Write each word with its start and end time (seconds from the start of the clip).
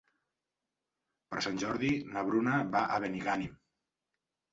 Per 1.33 1.43
Sant 1.45 1.59
Jordi 1.63 1.91
na 2.13 2.23
Bruna 2.29 2.55
va 2.77 2.81
a 2.95 2.97
Benigànim. 3.05 3.53